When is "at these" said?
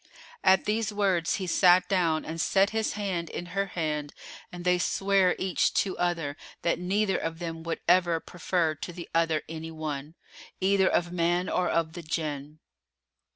0.43-0.91